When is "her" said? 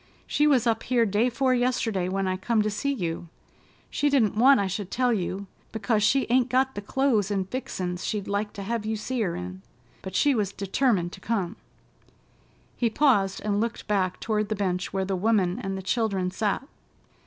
9.21-9.35